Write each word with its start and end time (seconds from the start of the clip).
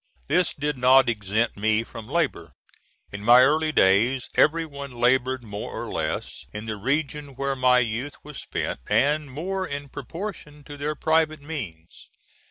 This 0.27 0.55
did 0.55 0.79
not 0.79 1.07
exempt 1.09 1.57
me 1.57 1.83
from 1.83 2.07
labor. 2.07 2.53
In 3.11 3.23
my 3.23 3.41
early 3.41 3.71
days, 3.71 4.29
every 4.33 4.65
one 4.65 4.89
labored 4.89 5.43
more 5.43 5.69
or 5.71 5.91
less, 5.91 6.43
in 6.51 6.65
the 6.65 6.75
region 6.75 7.35
where 7.35 7.55
my 7.55 7.77
youth 7.77 8.15
was 8.23 8.41
spent, 8.41 8.79
and 8.89 9.29
more 9.29 9.67
in 9.67 9.89
proportion 9.89 10.63
to 10.63 10.75
their 10.75 10.95
private 10.95 11.43
means. 11.43 12.09